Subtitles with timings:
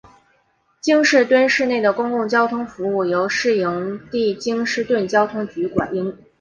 [0.81, 6.17] 京士顿市内的公共交通服务由市营的京士顿交通局营运。